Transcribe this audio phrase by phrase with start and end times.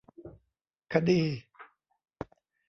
[0.91, 1.21] คดี